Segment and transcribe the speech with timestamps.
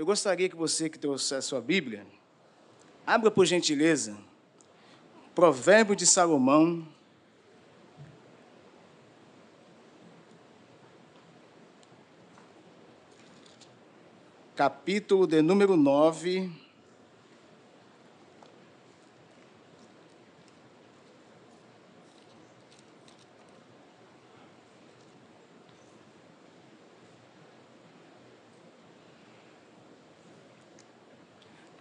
[0.00, 2.06] Eu gostaria que você que trouxe a sua Bíblia,
[3.06, 4.16] abra por gentileza,
[5.34, 6.88] Provérbio de Salomão,
[14.56, 16.50] capítulo de número 9.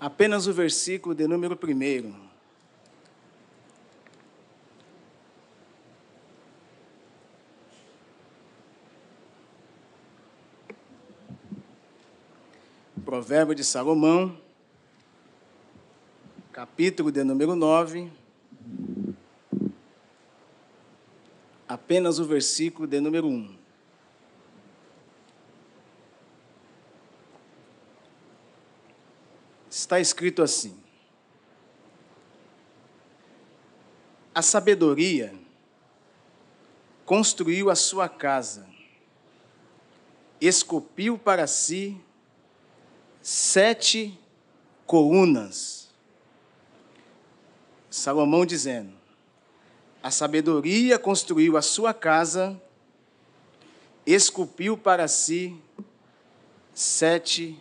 [0.10, 2.30] Apenas o versículo de número 1.
[13.06, 14.36] Provérbio de Salomão,
[16.52, 18.12] capítulo de número 9,
[21.68, 23.59] apenas o versículo de número 1.
[29.90, 30.80] Está escrito assim:
[34.36, 35.34] A sabedoria
[37.04, 38.68] construiu a sua casa,
[40.40, 42.00] esculpiu para si
[43.20, 44.16] sete
[44.86, 45.90] colunas.
[47.90, 48.94] Salomão dizendo:
[50.04, 52.62] A sabedoria construiu a sua casa,
[54.06, 55.60] esculpiu para si
[56.76, 57.60] sete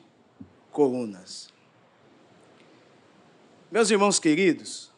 [0.70, 1.47] colunas.
[3.70, 4.90] Meus irmãos queridos,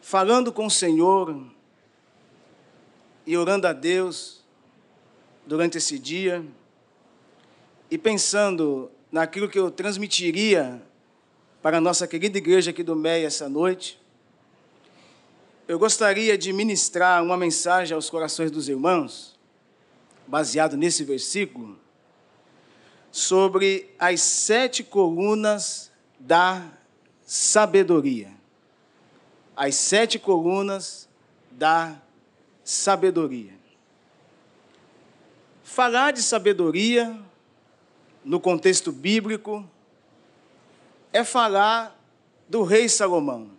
[0.00, 1.40] falando com o Senhor
[3.24, 4.42] e orando a Deus
[5.46, 6.44] durante esse dia,
[7.88, 10.82] e pensando naquilo que eu transmitiria
[11.62, 14.02] para a nossa querida igreja aqui do MEI essa noite,
[15.68, 19.38] eu gostaria de ministrar uma mensagem aos corações dos irmãos,
[20.26, 21.78] baseado nesse versículo,
[23.12, 25.91] sobre as sete colunas
[26.24, 26.70] da
[27.24, 28.30] sabedoria.
[29.56, 31.08] As sete colunas
[31.50, 31.96] da
[32.62, 33.52] sabedoria.
[35.64, 37.18] Falar de sabedoria
[38.24, 39.68] no contexto bíblico,
[41.12, 41.98] é falar
[42.48, 43.50] do rei Salomão.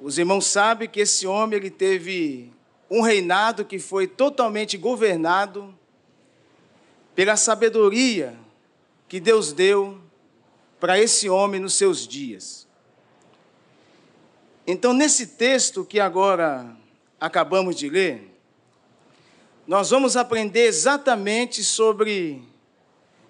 [0.00, 2.52] Os irmãos sabem que esse homem ele teve
[2.90, 5.72] um reinado que foi totalmente governado
[7.14, 8.36] pela sabedoria
[9.08, 10.07] que Deus deu
[10.78, 12.66] para esse homem nos seus dias.
[14.66, 16.76] Então, nesse texto que agora
[17.20, 18.38] acabamos de ler,
[19.66, 22.42] nós vamos aprender exatamente sobre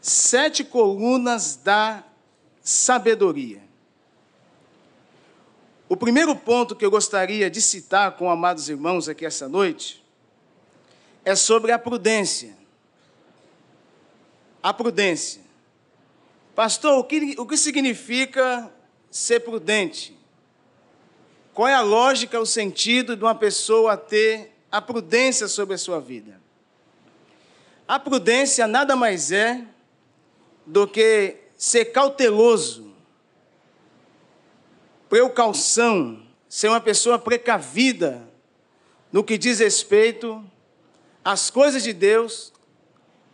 [0.01, 2.05] sete colunas da
[2.61, 3.63] sabedoria.
[5.89, 10.05] O primeiro ponto que eu gostaria de citar com amados irmãos aqui essa noite
[11.25, 12.57] é sobre a prudência.
[14.63, 15.48] A prudência.
[16.59, 18.69] Pastor, o que, o que significa
[19.09, 20.19] ser prudente?
[21.55, 26.01] Qual é a lógica, o sentido de uma pessoa ter a prudência sobre a sua
[26.01, 26.41] vida?
[27.87, 29.65] A prudência nada mais é
[30.67, 32.93] do que ser cauteloso,
[35.09, 38.29] precaução, ser uma pessoa precavida
[39.13, 40.45] no que diz respeito
[41.25, 42.53] às coisas de Deus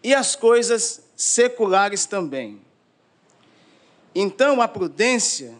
[0.03, 2.64] e às coisas seculares também.
[4.15, 5.55] Então, a prudência,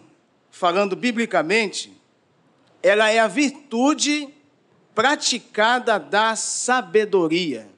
[0.51, 1.93] falando biblicamente,
[2.83, 4.29] ela é a virtude
[4.95, 7.69] praticada da sabedoria.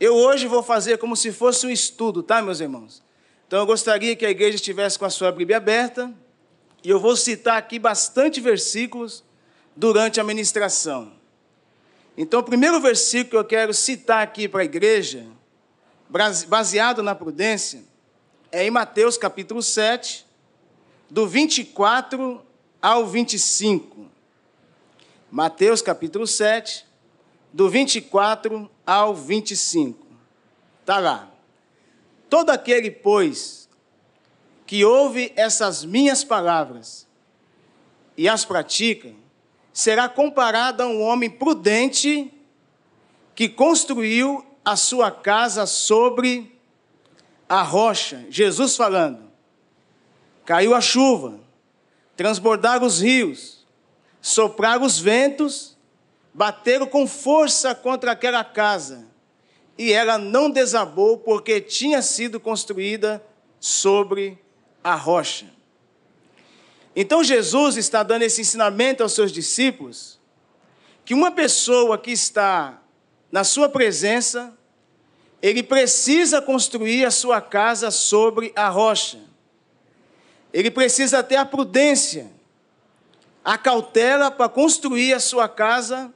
[0.00, 3.02] Eu hoje vou fazer como se fosse um estudo, tá, meus irmãos?
[3.46, 6.12] Então eu gostaria que a igreja estivesse com a sua Bíblia aberta,
[6.82, 9.22] e eu vou citar aqui bastante versículos
[9.76, 11.12] durante a ministração.
[12.16, 15.26] Então, o primeiro versículo que eu quero citar aqui para a igreja,
[16.48, 17.84] baseado na prudência,
[18.52, 20.26] é em Mateus capítulo 7,
[21.08, 22.42] do 24
[22.82, 24.06] ao 25.
[25.30, 26.84] Mateus capítulo 7,
[27.50, 30.06] do 24 ao 25.
[30.80, 31.32] Está lá.
[32.28, 33.70] Todo aquele, pois,
[34.66, 37.06] que ouve essas minhas palavras
[38.18, 39.14] e as pratica,
[39.72, 42.30] será comparado a um homem prudente
[43.34, 46.51] que construiu a sua casa sobre
[47.52, 48.24] a rocha.
[48.30, 49.30] Jesus falando.
[50.46, 51.38] Caiu a chuva,
[52.16, 53.66] transbordaram os rios,
[54.22, 55.76] sopraram os ventos
[56.32, 59.06] bateram com força contra aquela casa,
[59.76, 63.22] e ela não desabou porque tinha sido construída
[63.60, 64.38] sobre
[64.82, 65.44] a rocha.
[66.96, 70.18] Então Jesus está dando esse ensinamento aos seus discípulos
[71.04, 72.80] que uma pessoa que está
[73.30, 74.56] na sua presença
[75.42, 79.18] ele precisa construir a sua casa sobre a rocha.
[80.52, 82.30] Ele precisa ter a prudência,
[83.44, 86.14] a cautela para construir a sua casa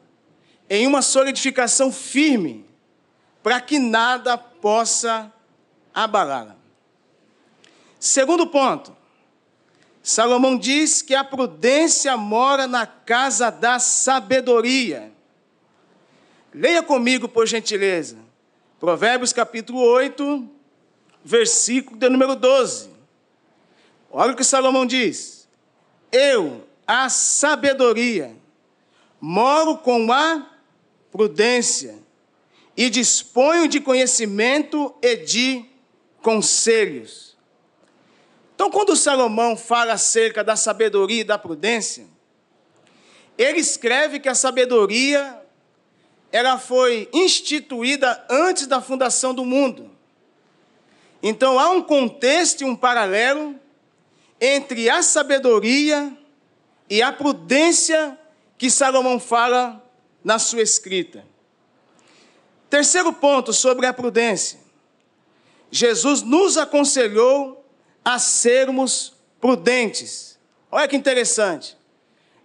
[0.70, 2.64] em uma solidificação firme,
[3.42, 5.32] para que nada possa
[5.92, 6.54] abalá-la.
[7.98, 8.96] Segundo ponto,
[10.02, 15.12] Salomão diz que a prudência mora na casa da sabedoria.
[16.54, 18.25] Leia comigo, por gentileza,
[18.78, 20.50] Provérbios capítulo 8,
[21.24, 22.90] versículo de número 12.
[24.10, 25.48] Olha o que Salomão diz:
[26.12, 28.36] Eu, a sabedoria,
[29.18, 30.46] moro com a
[31.10, 31.98] prudência
[32.76, 35.64] e disponho de conhecimento e de
[36.20, 37.34] conselhos.
[38.54, 42.06] Então, quando Salomão fala acerca da sabedoria e da prudência,
[43.38, 45.45] ele escreve que a sabedoria
[46.36, 49.90] ela foi instituída antes da fundação do mundo.
[51.22, 53.58] Então há um contexto e um paralelo
[54.38, 56.14] entre a sabedoria
[56.90, 58.18] e a prudência
[58.58, 59.82] que Salomão fala
[60.22, 61.24] na sua escrita.
[62.68, 64.60] Terceiro ponto sobre a prudência.
[65.70, 67.64] Jesus nos aconselhou
[68.04, 70.38] a sermos prudentes.
[70.70, 71.78] Olha que interessante.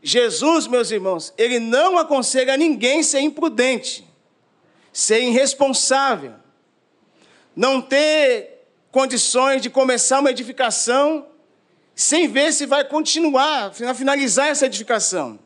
[0.02, 4.08] Jesus, meus irmãos, ele não aconselha ninguém ser imprudente,
[4.92, 6.34] ser irresponsável,
[7.56, 11.28] não ter condições de começar uma edificação
[11.94, 15.40] sem ver se vai continuar, finalizar essa edificação.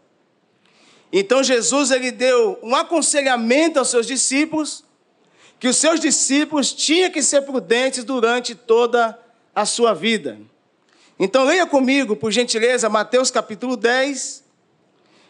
[1.12, 4.84] Então Jesus ele deu um aconselhamento aos seus discípulos
[5.60, 9.18] que os seus discípulos tinham que ser prudentes durante toda
[9.54, 10.40] a sua vida.
[11.18, 14.44] Então leia comigo, por gentileza, Mateus capítulo 10,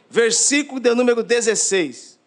[0.09, 2.19] versículo de número 16.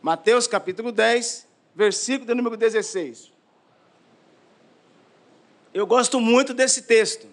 [0.00, 3.32] Mateus capítulo 10, versículo de número 16.
[5.74, 7.26] Eu gosto muito desse texto.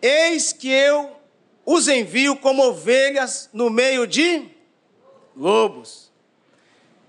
[0.00, 1.16] Eis que eu
[1.66, 4.48] os envio como ovelhas no meio de
[5.36, 6.12] lobos.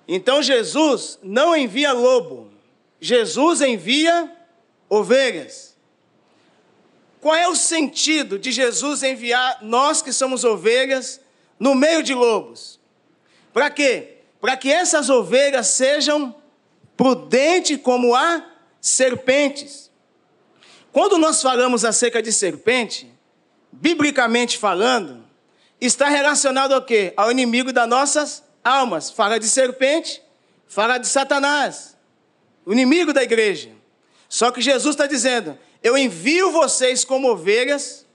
[0.07, 2.51] Então Jesus não envia lobo,
[2.99, 4.35] Jesus envia
[4.89, 5.68] ovelhas.
[7.21, 11.19] Qual é o sentido de Jesus enviar nós que somos ovelhas
[11.59, 12.79] no meio de lobos?
[13.53, 14.17] Para quê?
[14.39, 16.35] Para que essas ovelhas sejam
[16.95, 18.45] prudentes como a
[18.79, 19.91] serpentes.
[20.91, 23.11] Quando nós falamos acerca de serpente,
[23.71, 25.25] biblicamente falando,
[25.79, 27.13] está relacionado ao quê?
[27.17, 29.11] Ao inimigo das nossas almas.
[29.11, 30.21] Fala de serpente,
[30.67, 31.97] fala de Satanás
[32.69, 33.71] o inimigo da igreja.
[34.27, 38.05] Só que Jesus está dizendo: Eu envio vocês como ovelhas,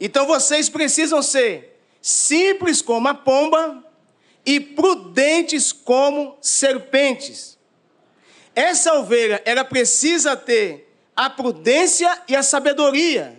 [0.00, 3.84] então vocês precisam ser simples como a pomba
[4.44, 7.58] e prudentes como serpentes.
[8.54, 13.38] Essa ovelha, ela precisa ter a prudência e a sabedoria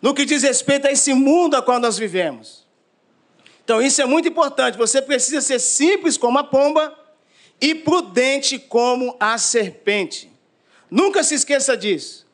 [0.00, 2.66] no que diz respeito a esse mundo a qual nós vivemos.
[3.64, 4.76] Então, isso é muito importante.
[4.76, 6.98] Você precisa ser simples como a pomba
[7.60, 10.28] e prudente como a serpente.
[10.90, 12.26] Nunca se esqueça disso.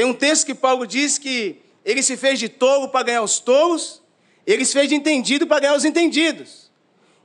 [0.00, 3.38] Tem um texto que Paulo diz que ele se fez de tolo para ganhar os
[3.38, 4.00] tolos,
[4.46, 6.70] ele se fez de entendido para ganhar os entendidos.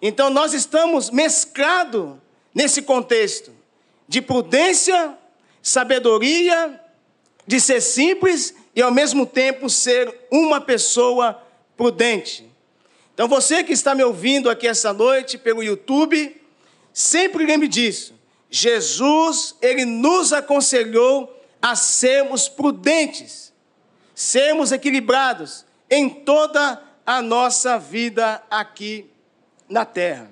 [0.01, 2.17] Então nós estamos mesclados
[2.53, 3.53] nesse contexto
[4.09, 5.17] de prudência,
[5.61, 6.77] sabedoria,
[7.47, 11.41] de ser simples e ao mesmo tempo ser uma pessoa
[11.77, 12.45] prudente.
[13.13, 16.41] Então você que está me ouvindo aqui essa noite pelo YouTube,
[16.93, 18.13] Sempre lembre disso.
[18.49, 21.34] Jesus, ele nos aconselhou
[21.65, 23.51] a sermos prudentes,
[24.13, 29.09] sermos equilibrados em toda a nossa vida aqui
[29.67, 30.31] na terra.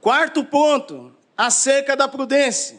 [0.00, 2.78] Quarto ponto, acerca da prudência.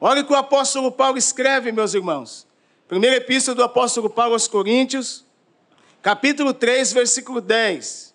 [0.00, 2.46] Olha o que o apóstolo Paulo escreve, meus irmãos.
[2.86, 5.26] Primeira epístola do apóstolo Paulo aos Coríntios,
[6.00, 8.08] capítulo 3, versículo 10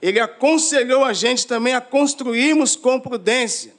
[0.00, 3.74] ele aconselhou a gente também a construirmos com prudência.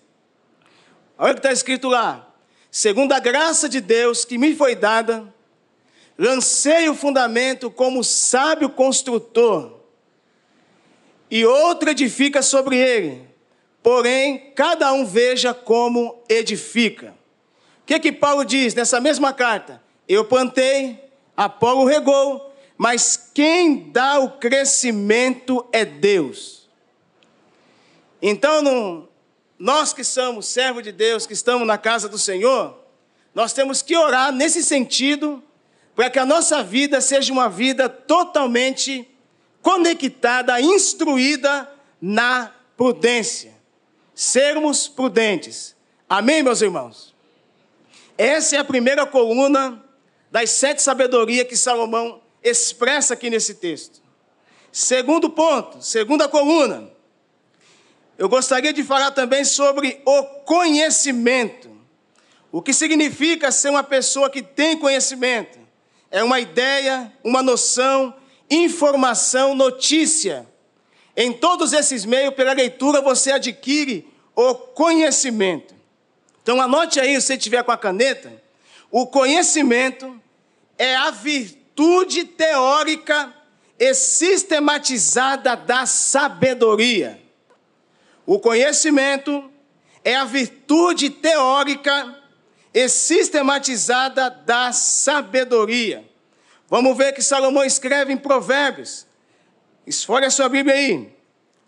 [1.17, 2.26] Olha o que está escrito lá.
[2.71, 5.33] Segundo a graça de Deus que me foi dada,
[6.17, 9.77] lancei o fundamento como sábio construtor,
[11.29, 13.27] e outro edifica sobre ele.
[13.83, 17.13] Porém, cada um veja como edifica.
[17.81, 19.81] O que que Paulo diz nessa mesma carta?
[20.07, 20.99] Eu plantei,
[21.35, 26.67] Apolo regou, mas quem dá o crescimento é Deus.
[28.21, 29.06] Então, não,
[29.57, 32.77] nós que somos servos de Deus, que estamos na casa do Senhor,
[33.33, 35.43] nós temos que orar nesse sentido,
[35.95, 39.09] para que a nossa vida seja uma vida totalmente
[39.61, 41.69] conectada, instruída
[42.01, 43.55] na prudência.
[44.13, 45.75] sermos prudentes.
[46.09, 47.13] Amém, meus irmãos?
[48.17, 49.83] Essa é a primeira coluna
[50.31, 54.01] das sete sabedorias que Salomão expressa aqui nesse texto.
[54.71, 56.89] Segundo ponto, segunda coluna,
[58.17, 61.69] eu gostaria de falar também sobre o conhecimento.
[62.51, 65.59] O que significa ser uma pessoa que tem conhecimento?
[66.09, 68.15] É uma ideia, uma noção,
[68.49, 70.47] informação, notícia.
[71.15, 75.75] Em todos esses meios, pela leitura, você adquire o conhecimento.
[76.41, 78.41] Então anote aí, se tiver com a caneta,
[78.89, 80.19] o conhecimento
[80.77, 83.33] é a virtude teórica
[83.77, 87.26] e sistematizada da sabedoria.
[88.27, 89.49] O conhecimento
[90.03, 92.21] é a virtude teórica
[92.73, 96.03] e sistematizada da sabedoria.
[96.67, 99.07] Vamos ver que Salomão escreve em Provérbios.
[99.85, 101.15] Esfolhe a sua Bíblia aí.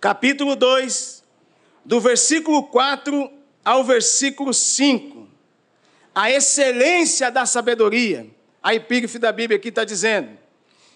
[0.01, 1.23] Capítulo 2,
[1.85, 3.31] do versículo 4
[3.63, 5.29] ao versículo 5.
[6.13, 8.29] A excelência da sabedoria.
[8.61, 10.37] A epígrafe da Bíblia aqui está dizendo.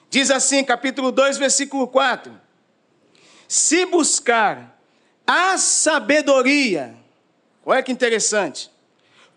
[0.09, 2.33] Diz assim, capítulo 2, versículo 4:
[3.47, 4.72] Se buscar
[5.25, 6.95] a sabedoria,
[7.65, 8.69] olha que interessante,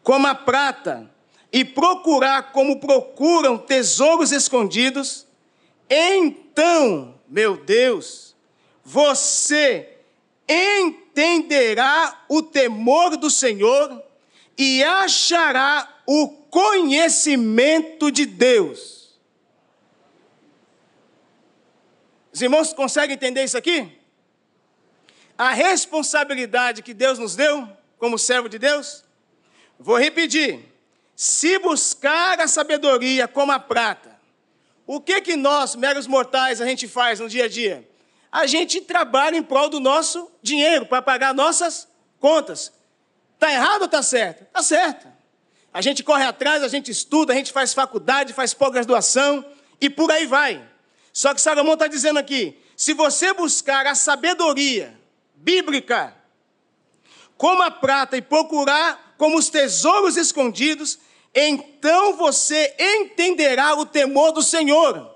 [0.02, 1.10] como a prata,
[1.52, 5.26] e procurar como procuram tesouros escondidos,
[5.88, 8.34] então, meu Deus,
[8.84, 9.96] você
[10.48, 14.02] entenderá o temor do Senhor
[14.58, 19.18] e achará o conhecimento de Deus.
[22.32, 23.90] Os irmãos conseguem entender isso aqui?
[25.38, 29.04] A responsabilidade que Deus nos deu como servo de Deus?
[29.78, 30.64] Vou repetir.
[31.14, 34.18] Se buscar a sabedoria como a prata,
[34.86, 37.88] o que que nós, meros mortais, a gente faz no dia a dia?
[38.30, 41.88] A gente trabalha em prol do nosso dinheiro para pagar nossas
[42.20, 42.72] contas.
[43.34, 44.42] Está errado ou está certo?
[44.42, 45.08] Está certo.
[45.72, 49.44] A gente corre atrás, a gente estuda, a gente faz faculdade, faz pós-graduação
[49.80, 50.66] e por aí vai.
[51.12, 54.95] Só que Salomão está dizendo aqui: se você buscar a sabedoria
[55.46, 56.12] bíblica,
[57.36, 60.98] como a prata, e procurar como os tesouros escondidos,
[61.32, 65.14] então você entenderá o temor do Senhor.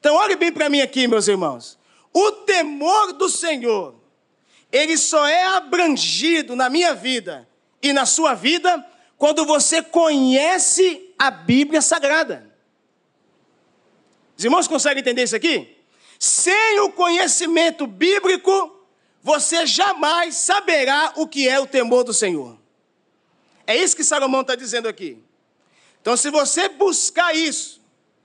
[0.00, 1.78] Então, olhe bem para mim aqui, meus irmãos.
[2.14, 3.94] O temor do Senhor,
[4.72, 7.46] ele só é abrangido na minha vida
[7.82, 8.84] e na sua vida
[9.18, 12.48] quando você conhece a Bíblia Sagrada.
[14.36, 15.76] Os irmãos conseguem entender isso aqui?
[16.18, 18.77] Sem o conhecimento bíblico,
[19.22, 22.58] você jamais saberá o que é o temor do Senhor.
[23.66, 25.22] É isso que Salomão está dizendo aqui.
[26.00, 27.80] Então, se você buscar isso,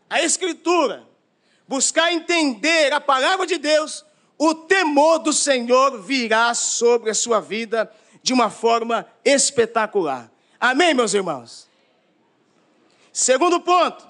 [0.09, 1.03] a Escritura,
[1.67, 4.05] buscar entender a palavra de Deus,
[4.37, 10.31] o temor do Senhor virá sobre a sua vida de uma forma espetacular.
[10.59, 11.67] Amém, meus irmãos?
[13.11, 14.07] Segundo ponto,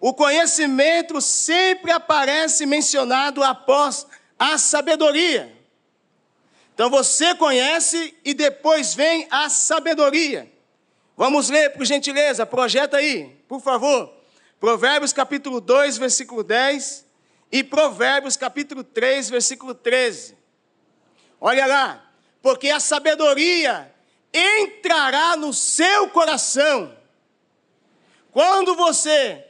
[0.00, 4.06] o conhecimento sempre aparece mencionado após
[4.38, 5.55] a sabedoria.
[6.76, 10.46] Então você conhece e depois vem a sabedoria.
[11.16, 14.12] Vamos ler, por gentileza, projeta aí, por favor.
[14.60, 17.06] Provérbios capítulo 2, versículo 10
[17.50, 20.36] e Provérbios capítulo 3, versículo 13.
[21.40, 23.90] Olha lá, porque a sabedoria
[24.30, 26.94] entrará no seu coração.
[28.32, 29.46] Quando você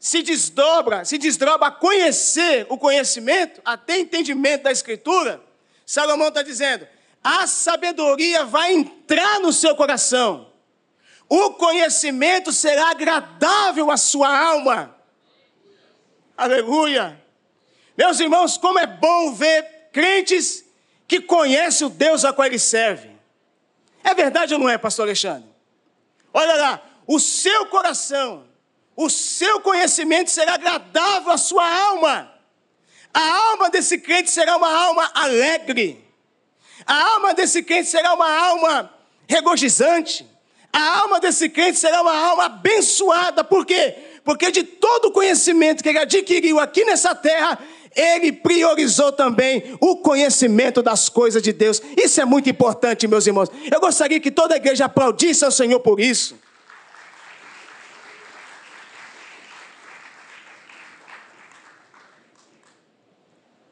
[0.00, 5.45] se desdobra, se desdobra a conhecer o conhecimento, até entendimento da Escritura,
[5.86, 6.86] Salomão está dizendo:
[7.22, 10.52] a sabedoria vai entrar no seu coração,
[11.28, 14.94] o conhecimento será agradável à sua alma.
[16.36, 17.18] Aleluia!
[17.96, 20.64] Meus irmãos, como é bom ver crentes
[21.08, 23.08] que conhecem o Deus a qual ele serve.
[24.04, 25.48] É verdade ou não é, pastor Alexandre?
[26.34, 28.46] Olha lá, o seu coração
[28.96, 32.32] o seu conhecimento será agradável à sua alma.
[33.16, 36.04] A alma desse crente será uma alma alegre.
[36.84, 38.90] A alma desse crente será uma alma
[39.26, 40.26] regozijante.
[40.70, 43.42] A alma desse crente será uma alma abençoada.
[43.42, 43.94] Por quê?
[44.22, 47.58] Porque de todo o conhecimento que ele adquiriu aqui nessa terra,
[47.94, 51.80] ele priorizou também o conhecimento das coisas de Deus.
[51.96, 53.48] Isso é muito importante, meus irmãos.
[53.72, 56.36] Eu gostaria que toda a igreja aplaudisse ao Senhor por isso.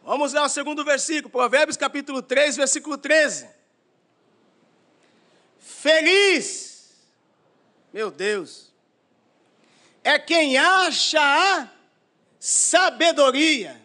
[0.05, 3.49] Vamos lá o segundo versículo, Provérbios capítulo 3, versículo 13.
[5.59, 6.93] Feliz,
[7.91, 8.71] meu Deus,
[10.03, 11.71] é quem acha a
[12.39, 13.81] sabedoria.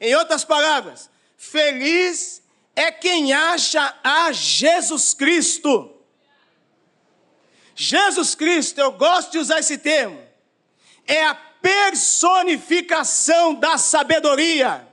[0.00, 2.42] Em outras palavras, feliz
[2.74, 5.96] é quem acha a Jesus Cristo.
[7.76, 10.20] Jesus Cristo, eu gosto de usar esse termo,
[11.06, 14.89] é a personificação da sabedoria.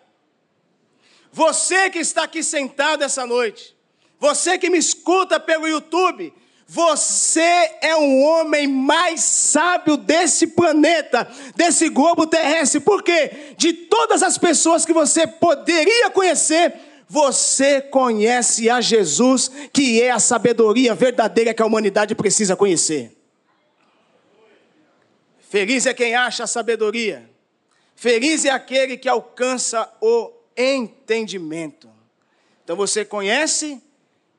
[1.37, 3.77] Você que está aqui sentado essa noite,
[4.19, 6.33] você que me escuta pelo YouTube,
[6.65, 12.79] você é um homem mais sábio desse planeta, desse globo terrestre.
[12.79, 13.53] Por quê?
[13.55, 16.73] De todas as pessoas que você poderia conhecer,
[17.07, 23.15] você conhece a Jesus, que é a sabedoria verdadeira que a humanidade precisa conhecer.
[25.51, 27.29] Feliz é quem acha a sabedoria.
[27.95, 31.89] Feliz é aquele que alcança o entendimento.
[32.63, 33.81] Então você conhece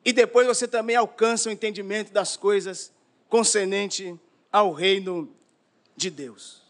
[0.05, 2.93] e depois você também alcança o entendimento das coisas
[3.29, 4.19] concernente
[4.53, 5.33] ao reino
[5.97, 6.63] de Deus.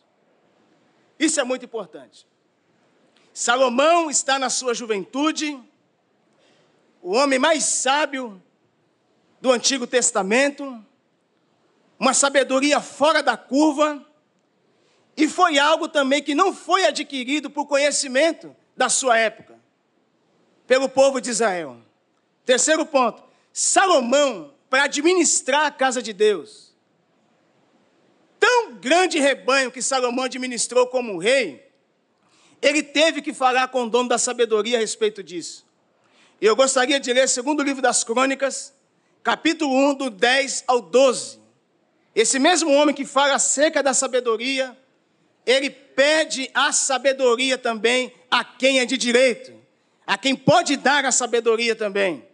[1.18, 2.26] Isso é muito importante.
[3.32, 5.58] Salomão está na sua juventude,
[7.00, 8.42] o homem mais sábio
[9.40, 10.84] do Antigo Testamento,
[11.98, 14.04] uma sabedoria fora da curva,
[15.16, 19.58] e foi algo também que não foi adquirido por conhecimento da sua época,
[20.66, 21.76] pelo povo de Israel.
[22.46, 23.20] Terceiro ponto:
[23.52, 26.72] Salomão, para administrar a casa de Deus,
[28.38, 31.68] tão grande rebanho que Salomão administrou como rei,
[32.62, 35.66] ele teve que falar com o dono da sabedoria a respeito disso.
[36.40, 38.72] E eu gostaria de ler segundo livro das Crônicas,
[39.24, 41.40] capítulo 1, do 10 ao 12.
[42.14, 44.76] Esse mesmo homem que fala acerca da sabedoria,
[45.48, 49.50] ele pede a sabedoria também a quem é de direito,
[50.06, 52.28] a quem pode dar a sabedoria também.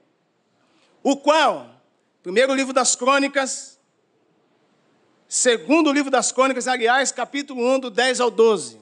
[1.01, 1.81] O qual,
[2.25, 3.79] primeiro livro das crônicas,
[5.29, 8.81] segundo livro das crônicas, aliás, capítulo 1, do 10 ao 12.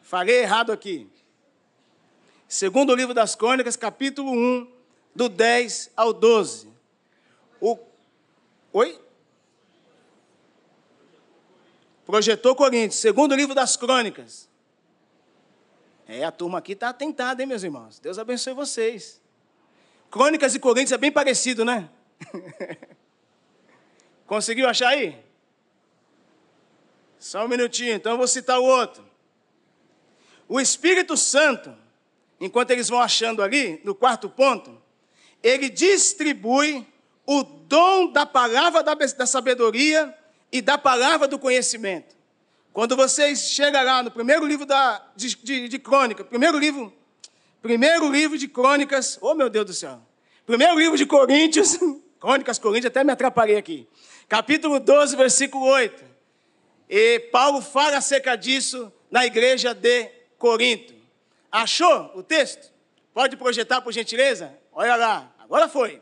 [0.00, 1.10] Falei errado aqui.
[2.46, 4.72] Segundo livro das crônicas, capítulo 1,
[5.12, 6.68] do 10 ao 12.
[7.60, 7.76] O...
[8.72, 9.03] Oi?
[12.04, 14.48] Projetou Coríntios, segundo livro das crônicas.
[16.06, 17.98] É, a turma aqui está atentada, hein, meus irmãos?
[17.98, 19.20] Deus abençoe vocês.
[20.10, 21.88] Crônicas e Coríntios é bem parecido, né?
[24.26, 25.18] Conseguiu achar aí?
[27.18, 29.02] Só um minutinho, então eu vou citar o outro.
[30.46, 31.74] O Espírito Santo,
[32.38, 34.80] enquanto eles vão achando ali, no quarto ponto,
[35.42, 36.86] ele distribui
[37.26, 40.14] o dom da palavra da, da sabedoria
[40.54, 42.14] e da palavra do conhecimento.
[42.72, 45.78] Quando vocês chegam lá no primeiro livro da, de, de, de
[46.30, 46.94] primeiro livro,
[47.60, 50.00] primeiro livro de crônicas, oh meu Deus do céu,
[50.46, 51.76] primeiro livro de Coríntios,
[52.20, 53.88] crônicas Coríntios, até me atrapalhei aqui,
[54.28, 56.04] capítulo 12, versículo 8,
[56.88, 60.94] e Paulo fala acerca disso na igreja de Corinto.
[61.50, 62.72] Achou o texto?
[63.12, 64.56] Pode projetar por gentileza?
[64.70, 66.00] Olha lá, agora foi.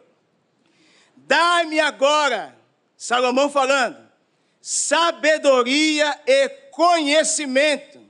[1.16, 2.54] Dá-me agora,
[2.98, 4.12] Salomão falando,
[4.62, 8.01] sabedoria e conhecimento.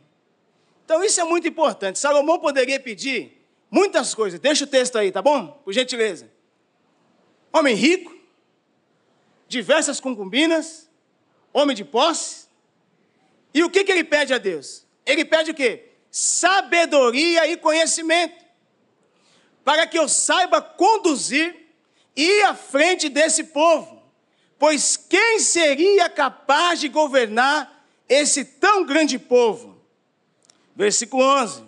[0.84, 1.98] Então isso é muito importante.
[1.98, 4.38] Salomão poderia pedir muitas coisas.
[4.38, 5.48] Deixa o texto aí, tá bom?
[5.64, 6.30] Por gentileza.
[7.50, 8.14] Homem rico,
[9.48, 10.90] diversas concubinas,
[11.54, 12.46] homem de posse.
[13.54, 14.84] E o que, que ele pede a Deus?
[15.06, 15.88] Ele pede o quê?
[16.10, 18.44] Sabedoria e conhecimento.
[19.64, 21.74] Para que eu saiba conduzir
[22.14, 24.01] e ir à frente desse povo
[24.62, 29.76] Pois quem seria capaz de governar esse tão grande povo?
[30.76, 31.64] Versículo 11.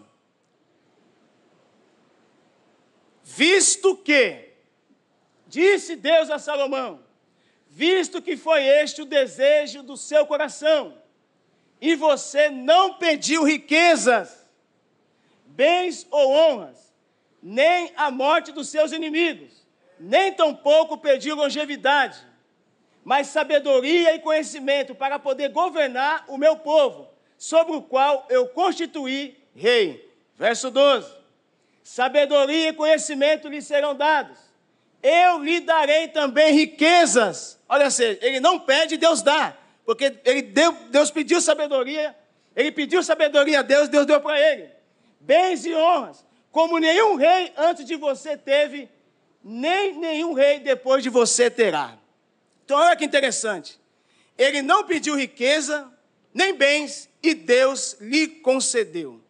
[3.25, 4.49] Visto que,
[5.49, 7.01] disse Deus a Salomão,
[7.69, 10.97] visto que foi este o desejo do seu coração,
[11.81, 14.49] e você não pediu riquezas,
[15.47, 16.95] bens ou honras,
[17.43, 19.67] nem a morte dos seus inimigos,
[19.99, 22.34] nem tampouco pediu longevidade,
[23.05, 29.37] mas sabedoria e conhecimento para poder governar o meu povo, sobre o qual eu constituí
[29.55, 30.11] rei.
[30.37, 31.13] Verso 12:
[31.83, 34.39] Sabedoria e conhecimento lhe serão dados,
[35.03, 37.61] eu lhe darei também riquezas.
[37.69, 42.17] Olha assim, ele não pede, Deus dá, porque ele deu, Deus pediu sabedoria,
[42.57, 44.71] ele pediu sabedoria a Deus, Deus deu para ele.
[45.21, 48.89] Bens e honras, como nenhum rei antes de você teve,
[49.43, 51.99] nem nenhum rei depois de você terá.
[52.65, 53.79] Então, olha que interessante.
[54.37, 55.91] Ele não pediu riqueza,
[56.33, 59.21] nem bens, e Deus lhe concedeu.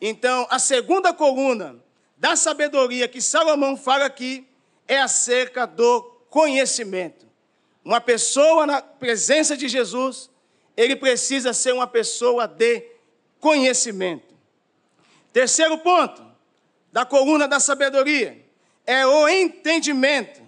[0.00, 1.76] Então, a segunda coluna
[2.16, 4.46] da sabedoria que Salomão fala aqui
[4.86, 7.26] é acerca do conhecimento.
[7.84, 10.30] Uma pessoa na presença de Jesus,
[10.76, 12.84] ele precisa ser uma pessoa de
[13.38, 14.34] conhecimento.
[15.32, 16.24] Terceiro ponto,
[16.92, 18.44] da coluna da sabedoria
[18.86, 20.42] é o entendimento,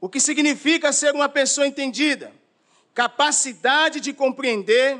[0.00, 2.32] o que significa ser uma pessoa entendida,
[2.94, 4.98] capacidade de compreender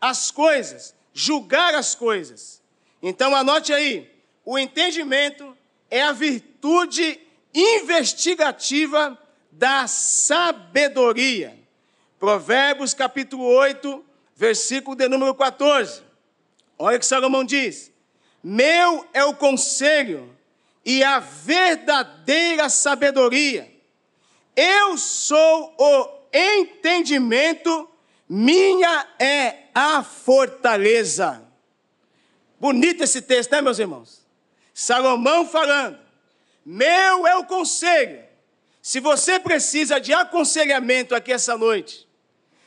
[0.00, 2.60] as coisas, julgar as coisas.
[3.02, 4.10] Então anote aí,
[4.44, 5.56] o entendimento
[5.90, 7.20] é a virtude
[7.54, 9.18] investigativa
[9.50, 11.58] da sabedoria.
[12.18, 16.02] Provérbios capítulo 8, versículo de número 14.
[16.78, 17.92] Olha o que Salomão diz:
[18.42, 20.34] Meu é o conselho
[20.84, 23.71] e a verdadeira sabedoria.
[24.54, 27.88] Eu sou o entendimento,
[28.28, 31.42] minha é a fortaleza.
[32.60, 34.26] Bonito esse texto, né, meus irmãos?
[34.72, 35.98] Salomão falando:
[36.64, 38.22] Meu é o conselho.
[38.80, 42.06] Se você precisa de aconselhamento aqui essa noite,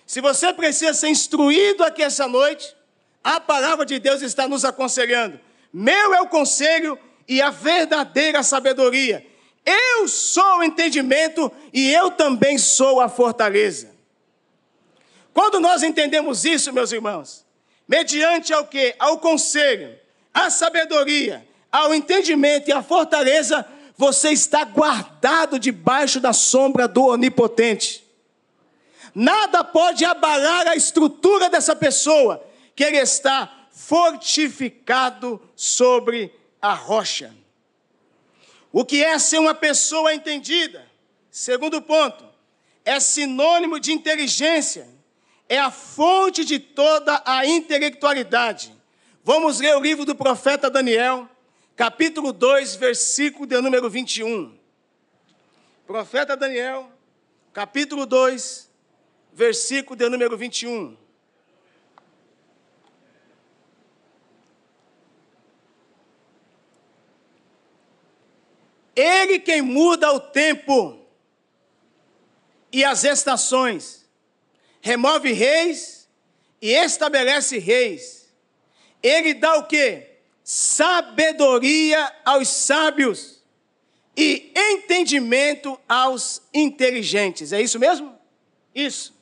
[0.06, 2.76] se você precisa ser instruído aqui essa noite,
[3.24, 5.40] a palavra de Deus está nos aconselhando.
[5.74, 9.26] Meu é o conselho e a verdadeira sabedoria.
[9.66, 13.90] Eu sou o entendimento e eu também sou a fortaleza.
[15.34, 17.46] Quando nós entendemos isso, meus irmãos,
[17.88, 18.96] mediante ao que?
[19.00, 19.98] Ao conselho,
[20.34, 23.66] à sabedoria, ao entendimento e à fortaleza,
[23.98, 28.06] você está guardado debaixo da sombra do Onipotente.
[29.14, 37.34] Nada pode abalar a estrutura dessa pessoa, que ele está fortificado sobre a rocha.
[38.78, 40.86] O que é ser uma pessoa entendida?
[41.32, 42.26] Segundo ponto,
[42.84, 44.86] é sinônimo de inteligência,
[45.48, 48.76] é a fonte de toda a intelectualidade.
[49.24, 51.30] Vamos ler o livro do profeta Daniel,
[51.74, 54.54] capítulo 2, versículo de número 21.
[55.88, 56.92] Profeta Daniel,
[57.54, 58.70] capítulo 2,
[59.32, 60.98] versículo de número 21.
[68.96, 71.06] Ele quem muda o tempo
[72.72, 74.06] e as estações,
[74.82, 76.10] remove reis
[76.62, 78.34] e estabelece reis.
[79.02, 80.08] Ele dá o que?
[80.44, 83.42] Sabedoria aos sábios
[84.16, 87.52] e entendimento aos inteligentes.
[87.52, 88.18] É isso mesmo?
[88.74, 89.14] Isso.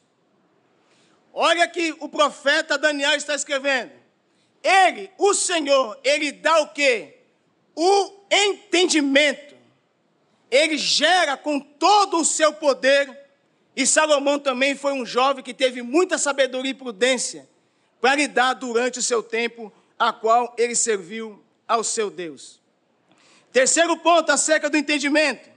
[1.34, 3.92] Olha que o profeta Daniel está escrevendo.
[4.64, 7.18] Ele, o Senhor, ele dá o que?
[7.76, 9.53] O entendimento
[10.54, 13.10] ele gera com todo o seu poder.
[13.76, 17.50] E Salomão também foi um jovem que teve muita sabedoria e prudência
[18.00, 22.62] para lidar durante o seu tempo, a qual ele serviu ao seu Deus.
[23.52, 25.50] Terceiro ponto acerca do entendimento.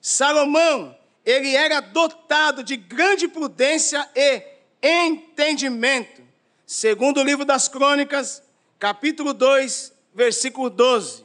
[0.00, 4.44] Salomão, ele era dotado de grande prudência e
[4.80, 6.22] entendimento.
[6.64, 8.42] Segundo o livro das Crônicas,
[8.78, 11.24] capítulo 2, versículo 12.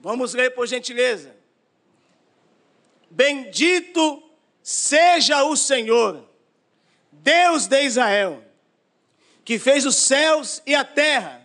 [0.00, 1.43] Vamos ler por gentileza.
[3.14, 4.20] Bendito
[4.60, 6.28] seja o Senhor,
[7.12, 8.42] Deus de Israel,
[9.44, 11.40] que fez os céus e a terra,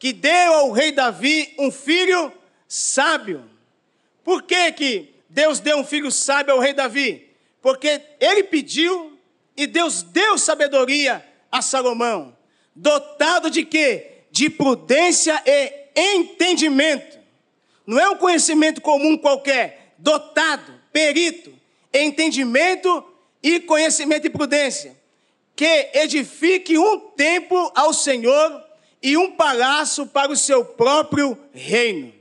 [0.00, 2.32] que deu ao rei Davi um filho
[2.66, 3.48] sábio.
[4.24, 7.30] Por que, que Deus deu um filho sábio ao rei Davi?
[7.62, 9.16] Porque ele pediu
[9.56, 12.36] e Deus deu sabedoria a Salomão,
[12.74, 14.24] dotado de quê?
[14.32, 17.16] De prudência e entendimento.
[17.86, 21.52] Não é um conhecimento comum qualquer, dotado perito,
[21.92, 23.04] entendimento
[23.42, 24.96] e conhecimento e prudência,
[25.56, 28.64] que edifique um templo ao Senhor
[29.02, 32.12] e um palácio para o seu próprio reino.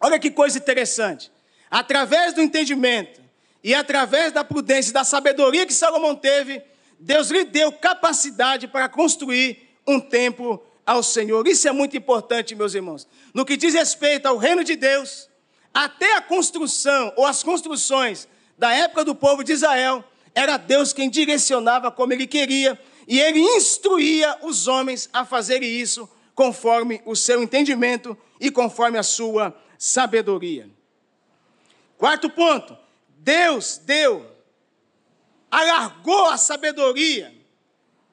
[0.00, 1.30] Olha que coisa interessante.
[1.70, 3.20] Através do entendimento
[3.62, 6.62] e através da prudência e da sabedoria que Salomão teve,
[6.98, 11.46] Deus lhe deu capacidade para construir um templo ao Senhor.
[11.46, 13.06] Isso é muito importante, meus irmãos.
[13.34, 15.28] No que diz respeito ao reino de Deus,
[15.76, 20.02] até a construção ou as construções da época do povo de Israel,
[20.34, 26.08] era Deus quem direcionava como ele queria e ele instruía os homens a fazerem isso
[26.34, 30.66] conforme o seu entendimento e conforme a sua sabedoria.
[31.98, 32.74] Quarto ponto,
[33.18, 34.26] Deus deu,
[35.50, 37.34] alargou a sabedoria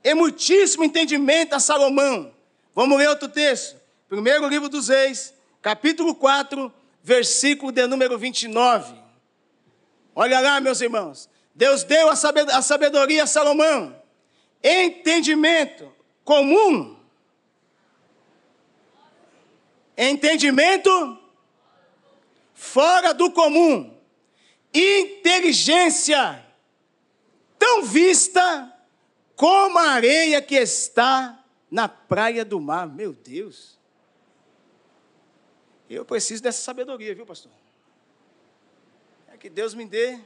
[0.04, 2.34] e muitíssimo entendimento a Salomão.
[2.76, 3.78] Vamos ler outro texto.
[4.10, 8.96] Primeiro livro dos Reis, capítulo 4, versículo de número 29.
[10.16, 11.30] Olha lá, meus irmãos.
[11.54, 13.96] Deus deu a sabedoria a Salomão,
[14.64, 16.98] entendimento comum,
[19.96, 21.20] entendimento
[22.56, 23.96] fora do comum,
[24.74, 26.44] inteligência
[27.60, 28.74] tão vista
[29.36, 32.88] como a areia que está na praia do mar.
[32.88, 33.78] Meu Deus.
[35.96, 37.52] Eu preciso dessa sabedoria, viu, pastor?
[39.28, 40.20] É que Deus me dê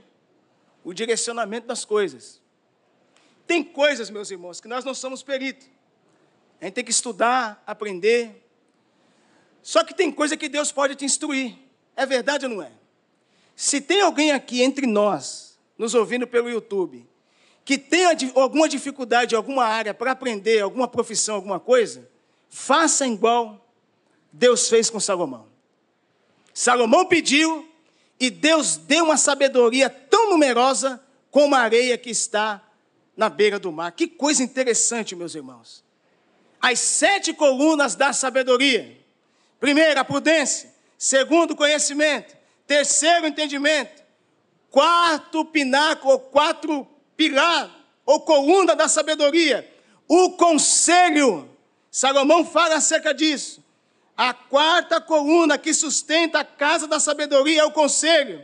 [0.83, 2.41] o direcionamento das coisas.
[3.45, 5.67] Tem coisas, meus irmãos, que nós não somos peritos.
[6.59, 8.43] A gente tem que estudar, aprender.
[9.61, 11.57] Só que tem coisa que Deus pode te instruir.
[11.95, 12.71] É verdade ou não é?
[13.55, 17.07] Se tem alguém aqui entre nós, nos ouvindo pelo YouTube,
[17.65, 22.09] que tem alguma dificuldade em alguma área para aprender, alguma profissão, alguma coisa,
[22.49, 23.67] faça igual
[24.31, 25.47] Deus fez com Salomão.
[26.57, 27.71] Salomão pediu
[28.19, 32.59] e Deus deu uma sabedoria tão numerosa como a areia que está
[33.15, 33.91] na beira do mar.
[33.91, 35.83] Que coisa interessante, meus irmãos.
[36.59, 38.97] As sete colunas da sabedoria.
[39.59, 40.73] Primeiro, a prudência.
[40.97, 42.35] Segundo, conhecimento.
[42.65, 44.01] Terceiro, entendimento.
[44.71, 47.69] Quarto, pináculo, quatro pilar
[48.03, 49.71] ou coluna da sabedoria.
[50.07, 51.47] O conselho.
[51.91, 53.63] Salomão fala acerca disso.
[54.17, 58.43] A quarta coluna que sustenta a casa da sabedoria é o conselho.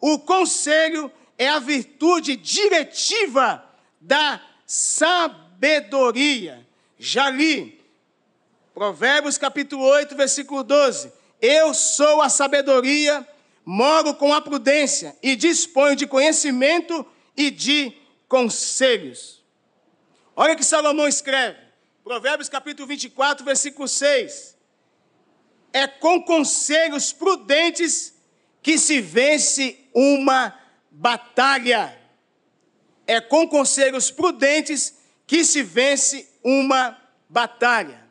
[0.00, 3.64] O conselho é a virtude diretiva
[4.00, 6.64] da sabedoria.
[6.96, 7.84] Já li,
[8.72, 11.12] Provérbios capítulo 8, versículo 12.
[11.42, 13.26] Eu sou a sabedoria,
[13.64, 17.04] moro com a prudência e disponho de conhecimento
[17.36, 17.92] e de
[18.28, 19.42] conselhos.
[20.36, 21.58] Olha que Salomão escreve,
[22.04, 24.57] Provérbios capítulo 24, versículo 6
[25.72, 28.14] é com conselhos prudentes
[28.62, 30.58] que se vence uma
[30.90, 31.96] batalha.
[33.06, 38.02] É com conselhos prudentes que se vence uma batalha.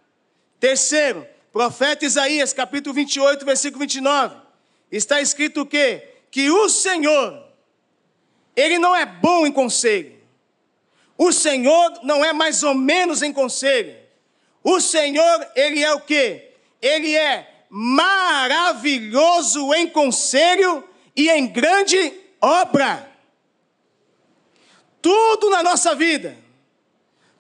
[0.60, 4.36] Terceiro, profeta Isaías, capítulo 28, versículo 29.
[4.92, 6.16] Está escrito o quê?
[6.32, 7.44] Que o Senhor,
[8.56, 10.18] ele não é bom em conselho.
[11.18, 13.96] O Senhor não é mais ou menos em conselho.
[14.64, 16.47] O Senhor, ele é o quê?
[16.82, 20.84] Ele é maravilhoso em conselho
[21.16, 23.10] e em grande obra.
[25.02, 26.38] Tudo na nossa vida,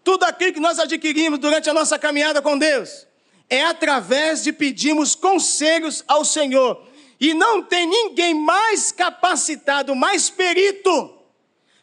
[0.03, 3.05] tudo aquilo que nós adquirimos durante a nossa caminhada com Deus,
[3.49, 6.85] é através de pedirmos conselhos ao Senhor.
[7.19, 11.17] E não tem ninguém mais capacitado, mais perito,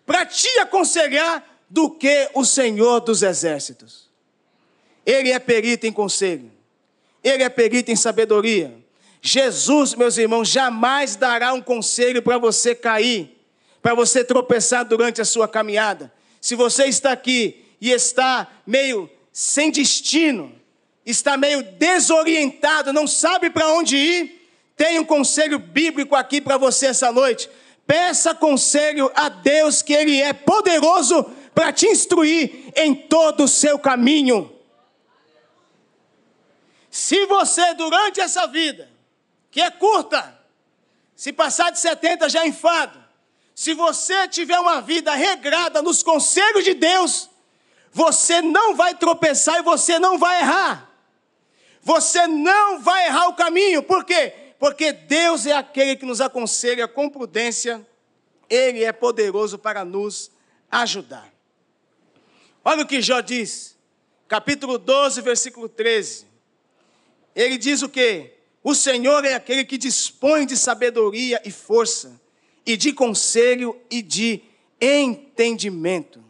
[0.07, 4.09] para te aconselhar do que o Senhor dos Exércitos.
[5.05, 6.54] Ele é perito em conselho.
[7.25, 8.85] Ele é perito em sabedoria.
[9.23, 13.35] Jesus, meus irmãos, jamais dará um conselho para você cair,
[13.81, 16.13] para você tropeçar durante a sua caminhada.
[16.41, 20.53] Se você está aqui e está meio sem destino,
[21.07, 26.87] está meio desorientado, não sabe para onde ir, tem um conselho bíblico aqui para você
[26.87, 27.49] essa noite.
[27.87, 33.79] Peça conselho a Deus, que Ele é poderoso para te instruir em todo o seu
[33.79, 34.54] caminho.
[36.95, 38.89] Se você, durante essa vida,
[39.51, 40.41] que é curta,
[41.17, 43.03] se passar de 70 já é enfado,
[43.53, 47.29] se você tiver uma vida regrada nos conselhos de Deus,
[47.91, 50.89] você não vai tropeçar e você não vai errar.
[51.83, 54.33] Você não vai errar o caminho, por quê?
[54.57, 57.85] Porque Deus é aquele que nos aconselha com prudência,
[58.49, 60.31] Ele é poderoso para nos
[60.71, 61.29] ajudar.
[62.65, 63.77] Olha o que Jó diz,
[64.29, 66.34] capítulo 12, versículo 13
[67.35, 68.35] ele diz o quê?
[68.63, 72.21] O Senhor é aquele que dispõe de sabedoria e força,
[72.65, 74.43] e de conselho e de
[74.81, 76.25] entendimento.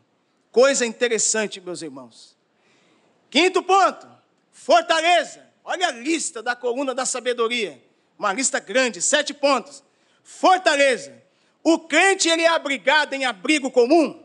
[0.50, 2.36] Coisa interessante, meus irmãos.
[3.30, 4.06] Quinto ponto,
[4.52, 5.44] fortaleza.
[5.64, 7.82] Olha a lista da coluna da sabedoria.
[8.18, 9.82] Uma lista grande, sete pontos.
[10.22, 11.22] Fortaleza.
[11.62, 14.22] O crente ele é abrigado em abrigo comum.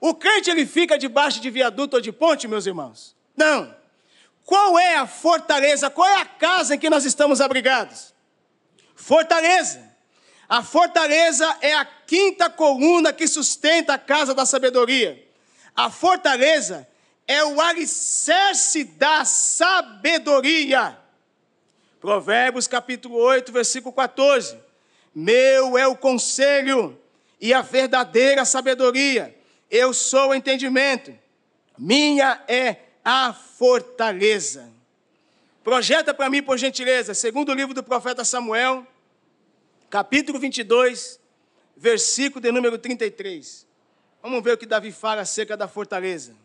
[0.00, 3.14] O crente ele fica debaixo de viaduto ou de ponte, meus irmãos?
[3.36, 3.74] Não.
[4.44, 5.90] Qual é a fortaleza?
[5.90, 8.14] Qual é a casa em que nós estamos abrigados?
[8.94, 9.90] Fortaleza.
[10.48, 15.24] A fortaleza é a quinta coluna que sustenta a casa da sabedoria.
[15.76, 16.88] A fortaleza
[17.26, 20.98] é o alicerce da sabedoria.
[22.00, 24.58] Provérbios capítulo 8, versículo 14.
[25.14, 26.98] Meu é o conselho
[27.40, 29.36] e a verdadeira sabedoria.
[29.70, 31.16] Eu sou o entendimento.
[31.78, 32.76] Minha é
[33.10, 34.70] a fortaleza.
[35.64, 38.86] Projeta para mim, por gentileza, segundo o livro do profeta Samuel,
[39.90, 41.18] capítulo 22,
[41.76, 43.66] versículo de número 33.
[44.22, 46.36] Vamos ver o que Davi fala acerca da fortaleza.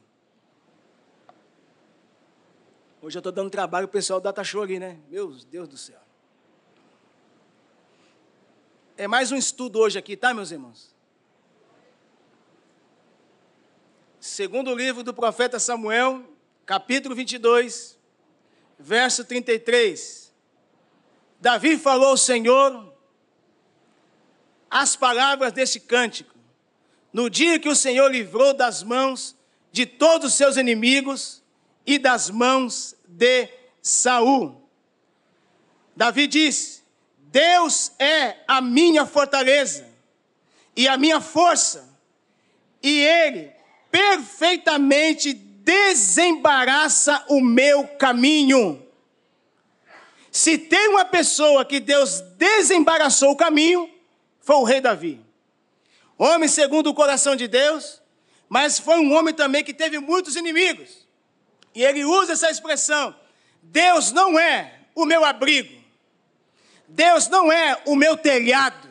[2.99, 4.97] Hoje eu estou dando trabalho o pessoal da Show ali, né?
[5.07, 5.99] Meu Deus do céu.
[8.97, 10.95] É mais um estudo hoje aqui, tá, meus irmãos?
[14.19, 16.34] Segundo o livro do profeta Samuel,
[16.65, 17.97] capítulo 22,
[18.79, 20.33] verso 33.
[21.39, 22.91] Davi falou ao Senhor
[24.69, 26.33] as palavras deste cântico.
[27.13, 29.35] No dia que o Senhor livrou das mãos
[29.71, 31.43] de todos os seus inimigos
[31.85, 33.47] e das mãos de
[33.81, 34.67] Saul.
[35.95, 36.83] Davi disse:
[37.17, 39.87] Deus é a minha fortaleza
[40.75, 41.87] e a minha força,
[42.81, 43.53] e Ele
[43.91, 45.31] perfeitamente
[45.65, 48.85] desembaraça o meu caminho.
[50.31, 53.89] Se tem uma pessoa que Deus desembaraçou o caminho,
[54.41, 55.19] foi o rei Davi.
[56.19, 57.99] Homem segundo o coração de Deus,
[58.47, 61.07] mas foi um homem também que teve muitos inimigos.
[61.73, 63.15] E ele usa essa expressão:
[63.63, 65.81] Deus não é o meu abrigo,
[66.87, 68.87] Deus não é o meu telhado,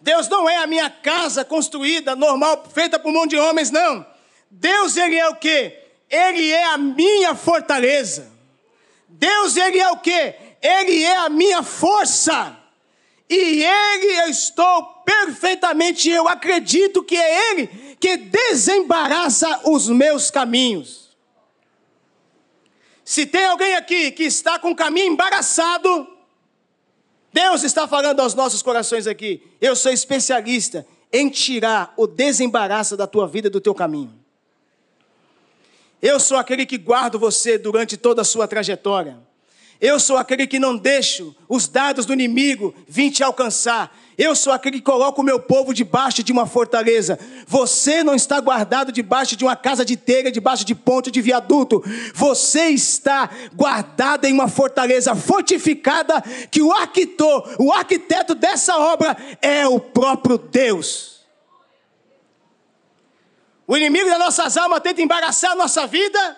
[0.00, 4.13] Deus não é a minha casa construída, normal, feita por mão de homens, não.
[4.56, 5.76] Deus, ele é o quê?
[6.08, 8.30] Ele é a minha fortaleza.
[9.08, 10.34] Deus, ele é o quê?
[10.62, 12.56] Ele é a minha força.
[13.28, 17.66] E ele eu estou perfeitamente, eu acredito que é ele
[17.98, 21.16] que desembaraça os meus caminhos.
[23.04, 26.06] Se tem alguém aqui que está com o caminho embaraçado,
[27.32, 29.42] Deus está falando aos nossos corações aqui.
[29.60, 34.23] Eu sou especialista em tirar o desembaraço da tua vida do teu caminho.
[36.04, 39.16] Eu sou aquele que guardo você durante toda a sua trajetória.
[39.80, 43.90] Eu sou aquele que não deixo os dados do inimigo vir te alcançar.
[44.18, 47.18] Eu sou aquele que coloca o meu povo debaixo de uma fortaleza.
[47.46, 51.82] Você não está guardado debaixo de uma casa de telha, debaixo de ponte de viaduto.
[52.14, 59.66] Você está guardado em uma fortaleza fortificada que o arquiteto, o arquiteto dessa obra é
[59.66, 61.13] o próprio Deus.
[63.66, 66.36] O inimigo das nossas almas tenta embaraçar a nossa vida,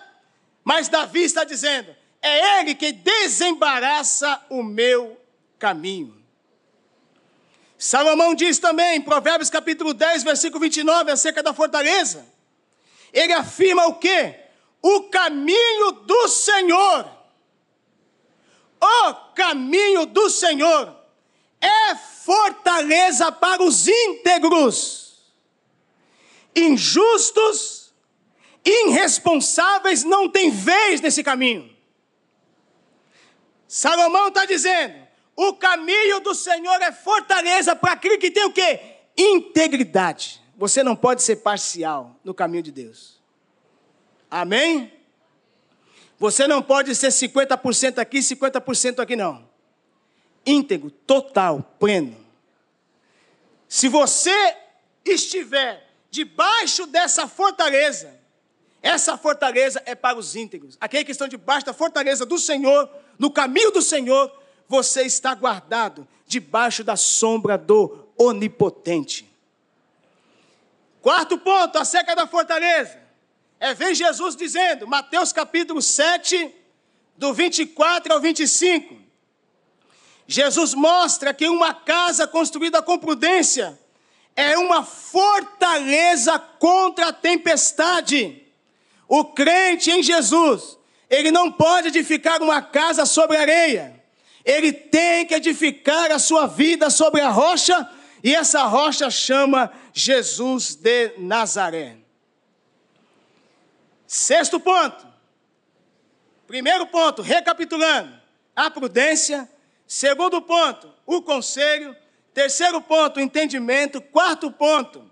[0.62, 5.20] mas Davi está dizendo: é ele que desembaraça o meu
[5.58, 6.16] caminho.
[7.78, 12.26] Salomão diz também, em Provérbios capítulo 10, versículo 29, acerca da fortaleza.
[13.12, 14.34] Ele afirma o quê?
[14.80, 17.10] O caminho do Senhor.
[18.80, 20.94] O caminho do Senhor
[21.60, 25.05] é fortaleza para os íntegros.
[26.56, 27.94] Injustos,
[28.64, 31.70] irresponsáveis não têm vez nesse caminho.
[33.68, 38.80] Salomão está dizendo: o caminho do Senhor é fortaleza para aquele que tem o quê?
[39.16, 40.40] Integridade.
[40.56, 43.20] Você não pode ser parcial no caminho de Deus.
[44.30, 44.90] Amém?
[46.18, 49.46] Você não pode ser 50% aqui, 50% aqui, não.
[50.46, 52.16] Íntegro, total, pleno.
[53.68, 54.56] Se você
[55.04, 55.85] estiver
[56.16, 58.18] debaixo dessa fortaleza,
[58.80, 60.78] essa fortaleza é para os íntegros.
[60.80, 64.32] Aqueles que estão debaixo da fortaleza do Senhor, no caminho do Senhor,
[64.66, 69.30] você está guardado debaixo da sombra do Onipotente.
[71.02, 72.98] Quarto ponto, acerca da fortaleza.
[73.60, 76.50] É ver Jesus dizendo, Mateus capítulo 7,
[77.14, 78.96] do 24 ao 25.
[80.26, 83.78] Jesus mostra que uma casa construída com prudência
[84.36, 88.42] é uma fortaleza contra a tempestade.
[89.08, 90.78] O crente em Jesus,
[91.10, 93.96] ele não pode edificar uma casa sobre areia
[94.46, 97.90] ele tem que edificar a sua vida sobre a rocha,
[98.22, 101.96] e essa rocha chama Jesus de Nazaré.
[104.06, 105.04] Sexto ponto.
[106.46, 108.16] Primeiro ponto, recapitulando,
[108.54, 109.50] a prudência.
[109.84, 111.96] Segundo ponto, o conselho.
[112.36, 113.98] Terceiro ponto, entendimento.
[113.98, 115.10] Quarto ponto,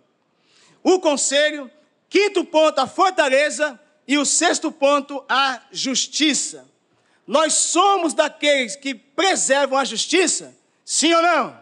[0.83, 1.71] o conselho.
[2.07, 3.81] Quinto ponto, a fortaleza.
[4.07, 6.69] E o sexto ponto, a justiça.
[7.27, 10.55] Nós somos daqueles que preservam a justiça?
[10.85, 11.59] Sim ou não?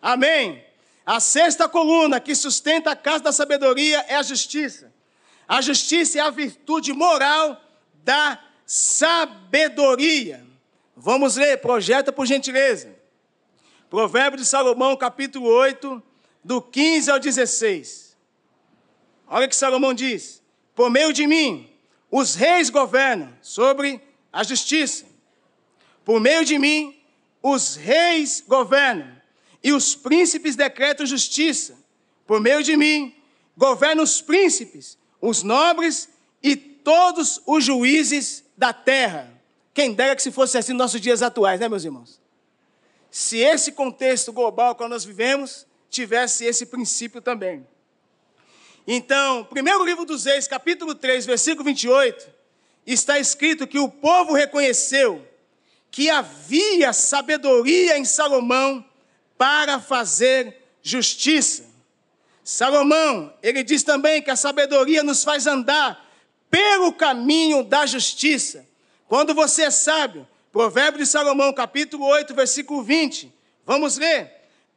[0.00, 0.64] Amém.
[1.04, 4.94] A sexta coluna que sustenta a casa da sabedoria é a justiça.
[5.48, 7.60] A justiça é a virtude moral
[8.04, 10.46] da sabedoria.
[10.94, 13.01] Vamos ler, projeta por gentileza.
[13.92, 16.02] Provérbio de Salomão, capítulo 8,
[16.42, 18.16] do 15 ao 16.
[19.28, 20.42] Olha o que Salomão diz:
[20.74, 21.68] Por meio de mim,
[22.10, 24.00] os reis governam sobre
[24.32, 25.04] a justiça.
[26.06, 26.98] Por meio de mim,
[27.42, 29.14] os reis governam
[29.62, 31.76] e os príncipes decretam justiça.
[32.26, 33.14] Por meio de mim,
[33.54, 36.08] governam os príncipes, os nobres
[36.42, 39.30] e todos os juízes da terra.
[39.74, 42.21] Quem dera que se fosse assim nos nossos dias atuais, né, meus irmãos?
[43.12, 47.66] Se esse contexto global que nós vivemos tivesse esse princípio também.
[48.86, 52.26] Então, primeiro livro dos Reis, capítulo 3, versículo 28,
[52.86, 55.28] está escrito que o povo reconheceu
[55.90, 58.82] que havia sabedoria em Salomão
[59.36, 61.66] para fazer justiça.
[62.42, 66.02] Salomão, ele diz também que a sabedoria nos faz andar
[66.50, 68.66] pelo caminho da justiça.
[69.06, 73.32] Quando você é sábio, Provérbio de Salomão, capítulo 8, versículo 20.
[73.64, 74.30] Vamos ler.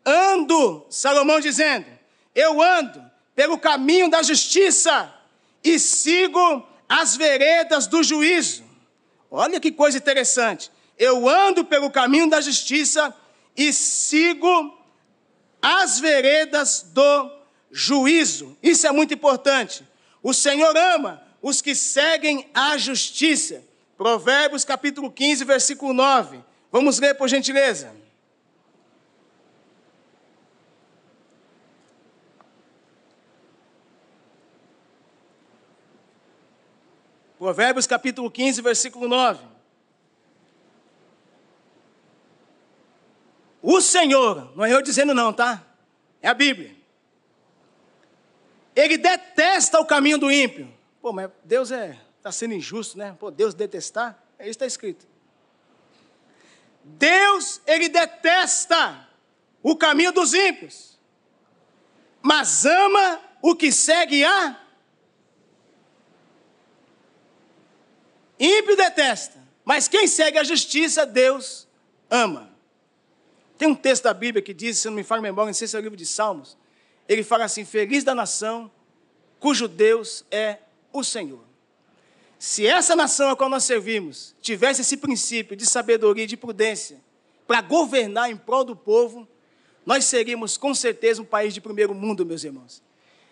[0.05, 1.85] Ando, Salomão dizendo,
[2.33, 3.03] eu ando
[3.35, 5.13] pelo caminho da justiça
[5.61, 8.63] e sigo as veredas do juízo.
[9.29, 10.71] Olha que coisa interessante.
[10.97, 13.13] Eu ando pelo caminho da justiça
[13.57, 14.79] e sigo
[15.61, 17.31] as veredas do
[17.69, 18.57] juízo.
[18.63, 19.85] Isso é muito importante.
[20.23, 23.61] O Senhor ama os que seguem a justiça.
[23.97, 26.43] Provérbios capítulo 15, versículo 9.
[26.71, 27.95] Vamos ler por gentileza.
[37.37, 39.45] Provérbios capítulo 15, versículo 9.
[43.61, 45.63] O Senhor, não é eu dizendo não, tá?
[46.21, 46.75] É a Bíblia.
[48.75, 50.71] Ele detesta o caminho do ímpio.
[51.01, 53.15] Pô, mas Deus é está sendo injusto, né?
[53.19, 55.05] Pô, Deus detestar, é isso que está escrito.
[56.83, 59.07] Deus, ele detesta
[59.61, 60.99] o caminho dos ímpios,
[62.23, 64.59] mas ama o que segue a
[68.37, 71.65] Ímpio detesta, mas quem segue a justiça, Deus
[72.09, 72.53] ama.
[73.57, 75.75] Tem um texto da Bíblia que diz, se não me falo memória, não sei se
[75.77, 76.57] é o livro de Salmos,
[77.07, 78.69] ele fala assim: Feliz da nação
[79.39, 80.57] cujo Deus é
[80.91, 81.54] o Senhor.
[82.47, 87.01] Se essa nação a qual nós servimos tivesse esse princípio de sabedoria e de prudência
[87.47, 89.27] para governar em prol do povo,
[89.83, 92.83] nós seríamos com certeza um país de primeiro mundo, meus irmãos.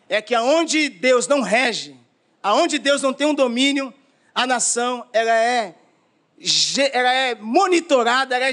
[0.10, 1.96] É que aonde Deus não rege,
[2.42, 3.94] aonde Deus não tem um domínio,
[4.34, 5.76] a nação ela é,
[6.92, 8.52] ela é monitorada, ela é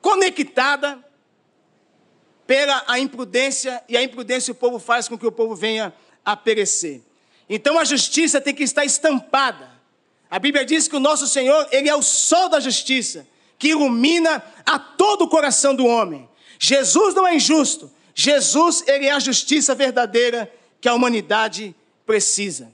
[0.00, 0.98] conectada
[2.48, 5.94] pela a imprudência, e a imprudência o povo faz com que o povo venha
[6.24, 7.05] a perecer.
[7.48, 9.70] Então a justiça tem que estar estampada.
[10.30, 13.26] A Bíblia diz que o nosso Senhor, ele é o sol da justiça,
[13.58, 16.28] que ilumina a todo o coração do homem.
[16.58, 17.90] Jesus não é injusto.
[18.14, 21.74] Jesus, ele é a justiça verdadeira que a humanidade
[22.04, 22.72] precisa.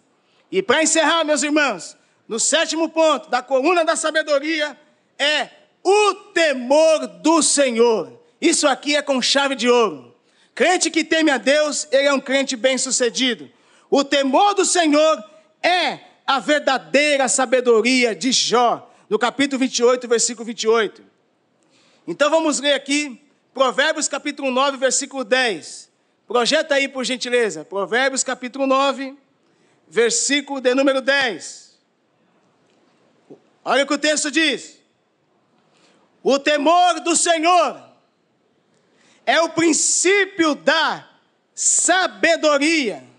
[0.51, 1.97] E para encerrar, meus irmãos,
[2.29, 4.79] no sétimo ponto da coluna da sabedoria
[5.19, 5.49] é
[5.83, 8.21] o temor do Senhor.
[8.41, 10.15] Isso aqui é com chave de ouro.
[10.55, 13.51] Crente que teme a Deus, ele é um crente bem-sucedido.
[13.95, 15.23] O temor do Senhor
[15.63, 21.05] é a verdadeira sabedoria de Jó, no capítulo 28, versículo 28.
[22.07, 23.21] Então vamos ler aqui
[23.53, 25.91] Provérbios capítulo 9, versículo 10.
[26.27, 27.67] Projeta aí, por gentileza.
[27.67, 29.15] Provérbios capítulo 9,
[29.87, 31.79] versículo de número 10.
[33.63, 34.81] Olha o que o texto diz.
[36.23, 37.79] O temor do Senhor
[39.27, 41.07] é o princípio da
[41.55, 43.12] sabedoria.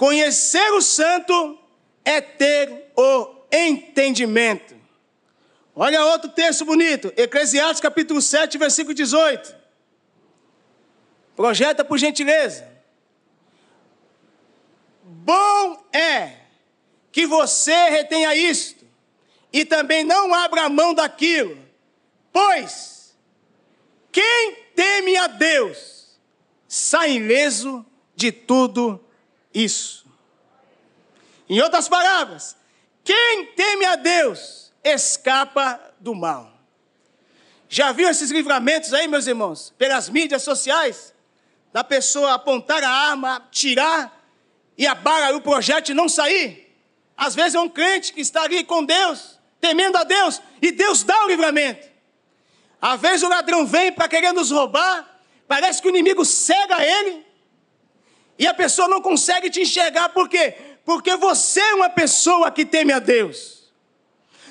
[0.00, 1.58] Conhecer o santo
[2.02, 4.74] é ter o entendimento.
[5.76, 9.54] Olha outro texto bonito, Eclesiastes capítulo 7, versículo 18.
[11.36, 12.66] Projeta por gentileza.
[15.04, 16.32] Bom é
[17.12, 18.86] que você retenha isto
[19.52, 21.58] e também não abra mão daquilo,
[22.32, 23.14] pois
[24.10, 26.18] quem teme a Deus
[26.66, 27.84] sai ileso
[28.16, 28.98] de tudo
[29.52, 30.06] isso.
[31.48, 32.56] Em outras palavras,
[33.04, 36.52] quem teme a Deus escapa do mal.
[37.68, 41.14] Já viu esses livramentos aí, meus irmãos, pelas mídias sociais?
[41.72, 44.20] Da pessoa apontar a arma, tirar
[44.76, 46.74] e a bala, o projétil não sair.
[47.16, 51.02] Às vezes é um crente que está ali com Deus, temendo a Deus, e Deus
[51.02, 51.86] dá o livramento.
[52.80, 57.26] Às vezes o ladrão vem para querer nos roubar, parece que o inimigo cega ele,
[58.40, 60.54] e a pessoa não consegue te enxergar, por quê?
[60.82, 63.70] Porque você é uma pessoa que teme a Deus.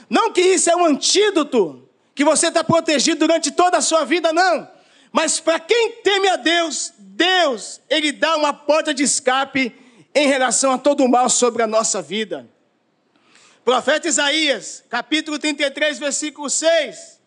[0.08, 4.32] Não que isso é um antídoto, que você está protegido durante toda a sua vida,
[4.32, 4.70] não.
[5.12, 9.76] Mas para quem teme a Deus, Deus, Ele dá uma porta de escape
[10.14, 12.48] em relação a todo o mal sobre a nossa vida.
[13.66, 17.20] Profeta Isaías, capítulo 33, versículo 6,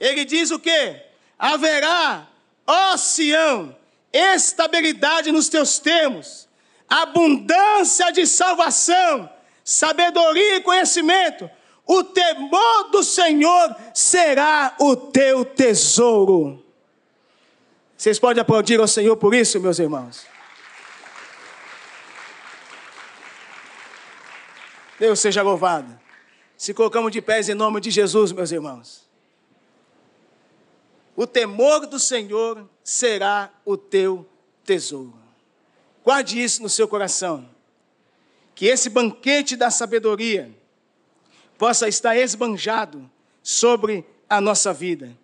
[0.00, 0.96] ele diz o que?
[1.38, 2.28] Haverá,
[2.66, 3.76] ó Sião,
[4.12, 6.48] estabilidade nos teus termos,
[6.88, 9.30] abundância de salvação,
[9.64, 11.48] sabedoria e conhecimento.
[11.86, 16.64] O temor do Senhor será o teu tesouro.
[17.96, 20.26] Vocês podem aplaudir ao Senhor por isso, meus irmãos?
[24.98, 25.98] Deus seja louvado.
[26.56, 28.99] Se colocamos de pés em nome de Jesus, meus irmãos.
[31.20, 34.26] O temor do Senhor será o teu
[34.64, 35.12] tesouro.
[36.02, 37.46] Guarde isso no seu coração.
[38.54, 40.50] Que esse banquete da sabedoria
[41.58, 43.10] possa estar esbanjado
[43.42, 45.14] sobre a nossa vida.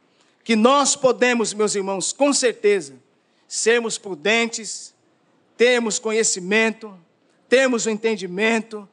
[0.44, 2.92] Que nós podemos, meus irmãos, com certeza,
[3.48, 4.94] sermos prudentes,
[5.56, 6.94] termos conhecimento,
[7.48, 8.86] termos o entendimento,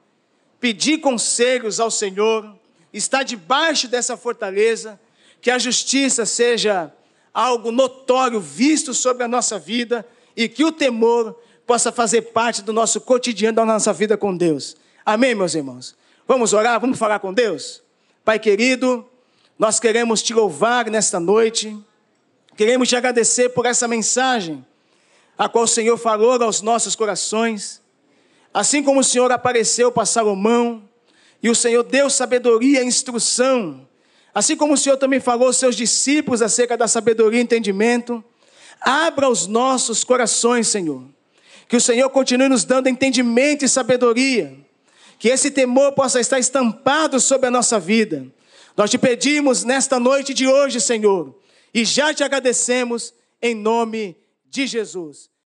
[0.58, 2.58] pedir conselhos ao Senhor,
[2.94, 4.98] estar debaixo dessa fortaleza,
[5.44, 6.90] que a justiça seja
[7.34, 11.38] algo notório visto sobre a nossa vida e que o temor
[11.68, 14.78] possa fazer parte do nosso cotidiano, da nossa vida com Deus.
[15.06, 15.98] Amém, meus irmãos?
[16.26, 17.84] Vamos orar, vamos falar com Deus?
[18.24, 19.06] Pai querido,
[19.60, 21.78] nós queremos te louvar nesta noite,
[22.56, 24.66] queremos te agradecer por essa mensagem,
[25.38, 27.82] a qual o Senhor falou aos nossos corações.
[28.54, 30.88] Assim como o Senhor apareceu para Salomão,
[31.42, 33.86] e o Senhor deu sabedoria e instrução,
[34.34, 38.24] assim como o Senhor também falou aos seus discípulos acerca da sabedoria e entendimento,
[38.82, 41.04] abra os nossos corações, Senhor.
[41.68, 44.56] Que o Senhor continue nos dando entendimento e sabedoria,
[45.18, 48.26] que esse temor possa estar estampado sobre a nossa vida.
[48.76, 51.36] Nós te pedimos nesta noite de hoje, Senhor,
[51.74, 54.18] e já te agradecemos em nome
[54.50, 55.33] de Jesus.